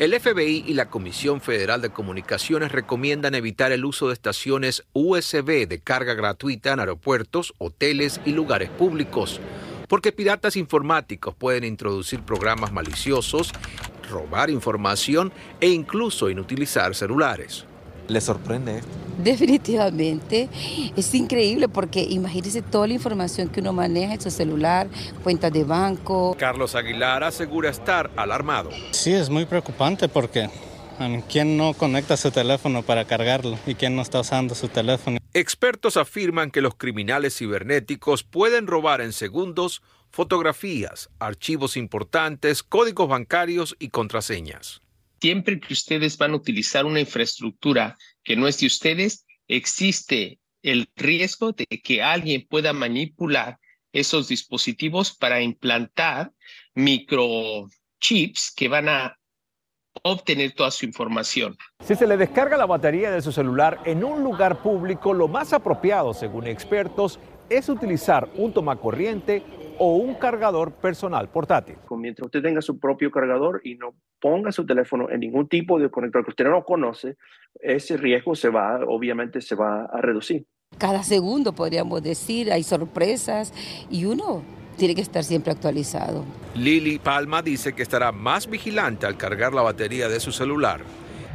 El 0.00 0.18
FBI 0.18 0.64
y 0.66 0.72
la 0.72 0.88
Comisión 0.88 1.42
Federal 1.42 1.82
de 1.82 1.90
Comunicaciones 1.90 2.72
recomiendan 2.72 3.34
evitar 3.34 3.70
el 3.70 3.84
uso 3.84 4.08
de 4.08 4.14
estaciones 4.14 4.82
USB 4.94 5.68
de 5.68 5.78
carga 5.78 6.14
gratuita 6.14 6.72
en 6.72 6.80
aeropuertos, 6.80 7.52
hoteles 7.58 8.18
y 8.24 8.32
lugares 8.32 8.70
públicos, 8.70 9.42
porque 9.88 10.10
piratas 10.10 10.56
informáticos 10.56 11.34
pueden 11.34 11.64
introducir 11.64 12.20
programas 12.20 12.72
maliciosos, 12.72 13.52
robar 14.08 14.48
información 14.48 15.34
e 15.60 15.68
incluso 15.68 16.30
inutilizar 16.30 16.94
celulares. 16.94 17.66
¿Le 18.10 18.20
sorprende 18.20 18.78
esto? 18.78 18.90
Definitivamente. 19.22 20.48
Es 20.96 21.14
increíble 21.14 21.68
porque 21.68 22.02
imagínese 22.02 22.62
toda 22.62 22.88
la 22.88 22.94
información 22.94 23.48
que 23.48 23.60
uno 23.60 23.72
maneja 23.72 24.14
en 24.14 24.20
su 24.20 24.30
celular, 24.30 24.88
cuentas 25.22 25.52
de 25.52 25.64
banco. 25.64 26.34
Carlos 26.38 26.74
Aguilar 26.74 27.22
asegura 27.22 27.70
estar 27.70 28.10
alarmado. 28.16 28.70
Sí, 28.90 29.12
es 29.12 29.30
muy 29.30 29.44
preocupante 29.44 30.08
porque 30.08 30.50
¿quién 31.30 31.56
no 31.56 31.72
conecta 31.74 32.16
su 32.16 32.30
teléfono 32.30 32.82
para 32.82 33.04
cargarlo 33.04 33.58
y 33.66 33.74
quién 33.74 33.94
no 33.94 34.02
está 34.02 34.20
usando 34.20 34.54
su 34.54 34.68
teléfono? 34.68 35.18
Expertos 35.32 35.96
afirman 35.96 36.50
que 36.50 36.60
los 36.60 36.74
criminales 36.74 37.36
cibernéticos 37.36 38.24
pueden 38.24 38.66
robar 38.66 39.00
en 39.00 39.12
segundos 39.12 39.82
fotografías, 40.10 41.08
archivos 41.20 41.76
importantes, 41.76 42.64
códigos 42.64 43.08
bancarios 43.08 43.76
y 43.78 43.90
contraseñas. 43.90 44.82
Siempre 45.20 45.60
que 45.60 45.72
ustedes 45.72 46.16
van 46.16 46.32
a 46.32 46.36
utilizar 46.36 46.86
una 46.86 47.00
infraestructura 47.00 47.96
que 48.24 48.36
no 48.36 48.48
es 48.48 48.58
de 48.58 48.66
ustedes, 48.66 49.26
existe 49.48 50.40
el 50.62 50.88
riesgo 50.96 51.52
de 51.52 51.66
que 51.66 52.02
alguien 52.02 52.46
pueda 52.48 52.72
manipular 52.72 53.58
esos 53.92 54.28
dispositivos 54.28 55.16
para 55.16 55.40
implantar 55.40 56.32
microchips 56.74 58.52
que 58.54 58.68
van 58.68 58.88
a 58.88 59.16
obtener 60.02 60.52
toda 60.52 60.70
su 60.70 60.86
información. 60.86 61.56
Si 61.84 61.94
se 61.96 62.06
le 62.06 62.16
descarga 62.16 62.56
la 62.56 62.66
batería 62.66 63.10
de 63.10 63.20
su 63.20 63.32
celular 63.32 63.80
en 63.84 64.04
un 64.04 64.22
lugar 64.22 64.62
público, 64.62 65.12
lo 65.12 65.28
más 65.28 65.52
apropiado, 65.52 66.14
según 66.14 66.46
expertos, 66.46 67.18
es 67.48 67.68
utilizar 67.68 68.30
un 68.36 68.52
tomacorriente 68.52 69.42
o 69.82 69.96
un 69.96 70.14
cargador 70.16 70.72
personal 70.72 71.30
portátil. 71.30 71.76
Mientras 71.96 72.26
usted 72.26 72.42
tenga 72.42 72.60
su 72.60 72.78
propio 72.78 73.10
cargador 73.10 73.62
y 73.64 73.76
no 73.76 73.94
ponga 74.20 74.52
su 74.52 74.66
teléfono 74.66 75.08
en 75.10 75.20
ningún 75.20 75.48
tipo 75.48 75.78
de 75.78 75.90
conector 75.90 76.22
que 76.22 76.32
usted 76.32 76.44
no 76.44 76.62
conoce, 76.64 77.16
ese 77.58 77.96
riesgo 77.96 78.34
se 78.34 78.50
va, 78.50 78.80
obviamente 78.86 79.40
se 79.40 79.54
va 79.54 79.86
a 79.86 80.02
reducir. 80.02 80.44
Cada 80.76 81.02
segundo 81.02 81.54
podríamos 81.54 82.02
decir, 82.02 82.52
hay 82.52 82.62
sorpresas 82.62 83.54
y 83.90 84.04
uno 84.04 84.42
tiene 84.76 84.94
que 84.94 85.00
estar 85.00 85.24
siempre 85.24 85.50
actualizado. 85.50 86.26
Lili 86.54 86.98
Palma 86.98 87.40
dice 87.40 87.72
que 87.72 87.82
estará 87.82 88.12
más 88.12 88.50
vigilante 88.50 89.06
al 89.06 89.16
cargar 89.16 89.54
la 89.54 89.62
batería 89.62 90.10
de 90.10 90.20
su 90.20 90.30
celular. 90.30 90.82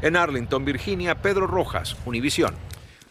En 0.03 0.15
Arlington, 0.15 0.63
Virginia, 0.63 1.15
Pedro 1.15 1.47
Rojas, 1.47 1.97
Univisión. 2.05 2.53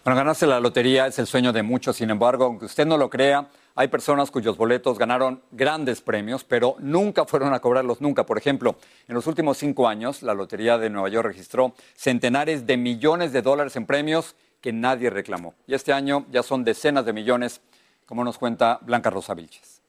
Bueno, 0.05 0.17
ganarse 0.17 0.47
la 0.47 0.61
lotería 0.61 1.09
es 1.09 1.19
el 1.19 1.27
sueño 1.27 1.53
de 1.53 1.65
muchos, 1.65 1.97
sin 1.97 2.11
embargo, 2.11 2.45
aunque 2.45 2.67
usted 2.67 2.87
no 2.87 2.97
lo 2.97 3.11
crea, 3.11 3.49
hay 3.77 3.89
personas 3.89 4.31
cuyos 4.31 4.57
boletos 4.57 4.99
ganaron 4.99 5.43
grandes 5.51 6.01
premios, 6.01 6.45
pero 6.45 6.77
nunca 6.79 7.25
fueron 7.25 7.53
a 7.55 7.61
cobrarlos 7.61 8.01
nunca. 8.01 8.25
Por 8.25 8.39
ejemplo, 8.39 8.77
en 9.09 9.15
los 9.15 9.27
últimos 9.27 9.59
cinco 9.59 9.89
años, 9.89 10.23
la 10.23 10.35
Lotería 10.35 10.79
de 10.79 10.91
Nueva 10.91 11.09
York 11.09 11.27
registró 11.27 11.75
centenares 11.95 12.67
de 12.67 12.77
millones 12.77 13.33
de 13.33 13.43
dólares 13.43 13.75
en 13.77 13.87
premios 13.87 14.37
que 14.61 14.73
nadie 14.73 15.11
reclamó. 15.11 15.55
Y 15.67 15.75
este 15.75 15.93
año 15.93 16.25
ya 16.31 16.43
son 16.43 16.65
decenas 16.65 17.05
de 17.05 17.13
millones, 17.13 17.61
como 18.07 18.23
nos 18.23 18.39
cuenta 18.39 18.79
Blanca 18.83 19.11
Rosa 19.11 19.35
Vilches. 19.35 19.83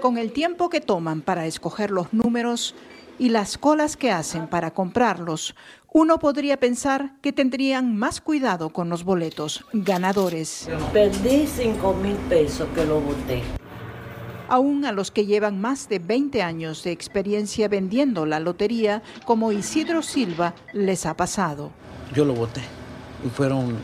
Con 0.00 0.18
el 0.18 0.32
tiempo 0.32 0.68
que 0.68 0.80
toman 0.80 1.20
para 1.20 1.46
escoger 1.46 1.90
los 1.90 2.12
números 2.12 2.74
y 3.18 3.28
las 3.28 3.58
colas 3.58 3.96
que 3.96 4.10
hacen 4.10 4.48
para 4.48 4.72
comprarlos, 4.72 5.54
uno 5.96 6.18
podría 6.18 6.58
pensar 6.58 7.12
que 7.22 7.32
tendrían 7.32 7.96
más 7.96 8.20
cuidado 8.20 8.70
con 8.70 8.88
los 8.88 9.04
boletos 9.04 9.64
ganadores. 9.72 10.68
Perdí 10.92 11.46
5 11.46 11.94
mil 11.94 12.16
pesos 12.28 12.66
que 12.74 12.84
lo 12.84 13.00
boté. 13.00 13.44
Aún 14.48 14.84
a 14.86 14.90
los 14.90 15.12
que 15.12 15.24
llevan 15.24 15.60
más 15.60 15.88
de 15.88 16.00
20 16.00 16.42
años 16.42 16.82
de 16.82 16.90
experiencia 16.90 17.68
vendiendo 17.68 18.26
la 18.26 18.40
lotería, 18.40 19.04
como 19.24 19.52
Isidro 19.52 20.02
Silva, 20.02 20.56
les 20.72 21.06
ha 21.06 21.16
pasado. 21.16 21.70
Yo 22.12 22.24
lo 22.24 22.34
boté 22.34 22.62
y 23.24 23.28
fueron 23.28 23.76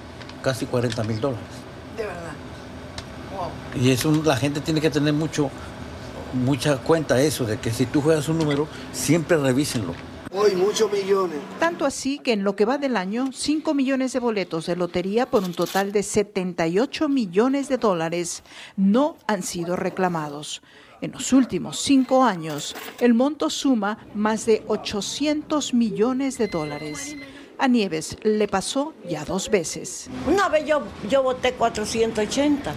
casi 0.42 0.66
40 0.66 1.04
mil 1.04 1.20
dólares. 1.20 1.46
De 1.96 2.06
verdad. 2.06 2.32
Y 3.80 3.92
eso 3.92 4.10
la 4.24 4.36
gente 4.36 4.60
tiene 4.60 4.80
que 4.80 4.90
tener 4.90 5.14
mucho, 5.14 5.48
mucha 6.34 6.78
cuenta 6.78 7.22
eso, 7.22 7.44
de 7.44 7.60
que 7.60 7.70
si 7.70 7.86
tú 7.86 8.02
juegas 8.02 8.28
un 8.28 8.38
número, 8.38 8.66
siempre 8.92 9.36
revísenlo. 9.36 9.94
Hoy 10.42 10.56
muchos 10.56 10.90
millones. 10.90 11.36
Tanto 11.58 11.84
así 11.84 12.18
que 12.18 12.32
en 12.32 12.44
lo 12.44 12.56
que 12.56 12.64
va 12.64 12.78
del 12.78 12.96
año, 12.96 13.28
5 13.30 13.74
millones 13.74 14.14
de 14.14 14.20
boletos 14.20 14.64
de 14.64 14.74
lotería 14.74 15.26
por 15.26 15.44
un 15.44 15.52
total 15.52 15.92
de 15.92 16.02
78 16.02 17.10
millones 17.10 17.68
de 17.68 17.76
dólares 17.76 18.42
no 18.74 19.18
han 19.26 19.42
sido 19.42 19.76
reclamados. 19.76 20.62
En 21.02 21.12
los 21.12 21.34
últimos 21.34 21.78
cinco 21.78 22.24
años, 22.24 22.74
el 23.00 23.12
monto 23.12 23.50
suma 23.50 23.98
más 24.14 24.46
de 24.46 24.62
800 24.66 25.74
millones 25.74 26.38
de 26.38 26.48
dólares. 26.48 27.16
A 27.58 27.68
Nieves 27.68 28.16
le 28.22 28.48
pasó 28.48 28.94
ya 29.06 29.26
dos 29.26 29.50
veces. 29.50 30.08
Una 30.26 30.48
vez 30.48 30.64
yo, 30.64 30.82
yo 31.10 31.22
voté 31.22 31.52
480 31.52 32.72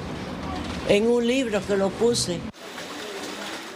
en 0.90 1.08
un 1.08 1.26
libro 1.26 1.62
que 1.66 1.78
lo 1.78 1.90
puse. 1.92 2.42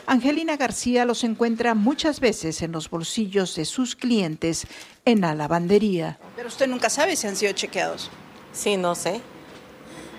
Angelina 0.09 0.55
García 0.55 1.03
los 1.03 1.25
encuentra 1.25 1.75
muchas 1.75 2.21
veces 2.21 2.61
en 2.61 2.71
los 2.71 2.89
bolsillos 2.89 3.55
de 3.55 3.65
sus 3.65 3.97
clientes 3.97 4.65
en 5.03 5.19
la 5.19 5.35
lavandería. 5.35 6.17
Pero 6.37 6.47
usted 6.47 6.65
nunca 6.65 6.89
sabe 6.89 7.17
si 7.17 7.27
han 7.27 7.35
sido 7.35 7.51
chequeados. 7.51 8.09
Sí, 8.53 8.77
no 8.77 8.95
sé. 8.95 9.19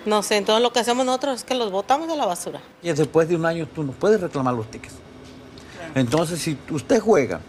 No 0.05 0.21
sé, 0.21 0.37
entonces 0.37 0.61
lo 0.61 0.71
que 0.71 0.79
hacemos 0.79 1.07
nosotros 1.07 1.37
es 1.37 1.43
que 1.43 1.55
los 1.55 1.71
botamos 1.71 2.07
a 2.07 2.15
la 2.15 2.27
basura. 2.27 2.61
Y 2.83 2.91
después 2.93 3.27
de 3.29 3.35
un 3.35 3.47
año 3.47 3.67
tú 3.67 3.81
no 3.81 3.91
puedes 3.91 4.21
reclamar 4.21 4.53
los 4.53 4.69
tickets. 4.69 4.93
Entonces, 5.95 6.39
si 6.39 6.55
usted 6.69 6.99
juega, 6.99 7.41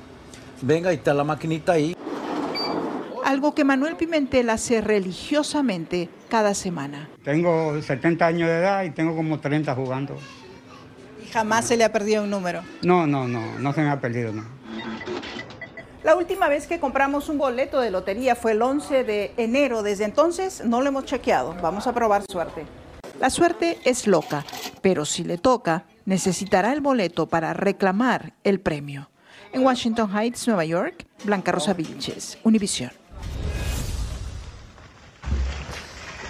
venga 0.62 0.94
y 0.94 0.96
está 0.96 1.12
la 1.12 1.24
maquinita 1.24 1.72
ahí. 1.72 1.94
Algo 3.22 3.54
que 3.54 3.64
Manuel 3.64 3.96
Pimentel 3.96 4.48
hace 4.48 4.80
religiosamente 4.80 6.08
cada 6.30 6.54
semana. 6.54 7.10
Tengo 7.22 7.80
70 7.82 8.26
años 8.26 8.48
de 8.48 8.56
edad 8.56 8.84
y 8.84 8.90
tengo 8.92 9.14
como 9.14 9.38
30 9.38 9.74
jugando. 9.74 10.16
¿Y 11.30 11.32
jamás 11.32 11.64
se 11.66 11.76
le 11.76 11.84
ha 11.84 11.92
perdido 11.92 12.24
un 12.24 12.30
número? 12.30 12.64
No, 12.82 13.06
no, 13.06 13.28
no, 13.28 13.56
no 13.60 13.72
se 13.72 13.82
me 13.82 13.88
ha 13.88 14.00
perdido, 14.00 14.32
no. 14.32 14.44
La 16.02 16.16
última 16.16 16.48
vez 16.48 16.66
que 16.66 16.80
compramos 16.80 17.28
un 17.28 17.38
boleto 17.38 17.78
de 17.78 17.92
lotería 17.92 18.34
fue 18.34 18.50
el 18.50 18.60
11 18.60 19.04
de 19.04 19.32
enero. 19.36 19.84
Desde 19.84 20.06
entonces 20.06 20.64
no 20.64 20.80
lo 20.80 20.88
hemos 20.88 21.04
chequeado. 21.04 21.54
Vamos 21.62 21.86
a 21.86 21.94
probar 21.94 22.24
suerte. 22.28 22.66
La 23.20 23.30
suerte 23.30 23.78
es 23.84 24.08
loca, 24.08 24.44
pero 24.82 25.04
si 25.04 25.22
le 25.22 25.38
toca, 25.38 25.84
necesitará 26.04 26.72
el 26.72 26.80
boleto 26.80 27.28
para 27.28 27.52
reclamar 27.52 28.32
el 28.42 28.58
premio. 28.58 29.08
En 29.52 29.64
Washington 29.64 30.10
Heights, 30.12 30.48
Nueva 30.48 30.64
York, 30.64 31.06
Blanca 31.22 31.52
Rosa 31.52 31.74
Vilches, 31.74 32.38
Univisión. 32.42 32.90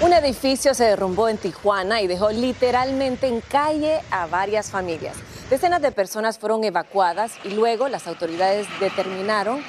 Un 0.03 0.15
edificio 0.15 0.73
se 0.73 0.85
derrumbó 0.85 1.29
en 1.29 1.37
Tijuana 1.37 2.01
y 2.01 2.07
dejó 2.07 2.31
literalmente 2.31 3.27
en 3.27 3.43
calle 3.43 4.01
a 4.11 4.27
varias 4.27 4.71
familias. 4.71 5.15
Decenas 5.51 5.83
de 5.83 5.93
personas 5.93 6.39
fueron 6.39 6.65
evacuadas 6.65 7.33
y 7.45 7.51
luego 7.51 7.87
las 7.89 8.07
autoridades 8.07 8.67
determinaron 8.81 9.63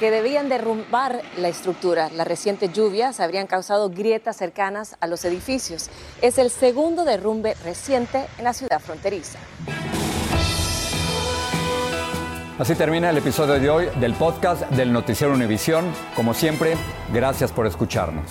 que 0.00 0.10
debían 0.10 0.48
derrumbar 0.48 1.20
la 1.36 1.48
estructura. 1.48 2.08
Las 2.14 2.26
recientes 2.26 2.72
lluvias 2.72 3.20
habrían 3.20 3.46
causado 3.46 3.90
grietas 3.90 4.38
cercanas 4.38 4.96
a 5.00 5.06
los 5.06 5.22
edificios. 5.26 5.90
Es 6.22 6.38
el 6.38 6.50
segundo 6.50 7.04
derrumbe 7.04 7.54
reciente 7.62 8.24
en 8.38 8.44
la 8.44 8.54
ciudad 8.54 8.80
fronteriza. 8.80 9.38
Así 12.58 12.74
termina 12.74 13.10
el 13.10 13.18
episodio 13.18 13.60
de 13.60 13.68
hoy 13.68 13.88
del 14.00 14.14
podcast 14.14 14.62
del 14.70 14.94
Noticiero 14.94 15.34
Univisión. 15.34 15.92
Como 16.16 16.32
siempre, 16.32 16.74
gracias 17.12 17.52
por 17.52 17.66
escucharnos. 17.66 18.30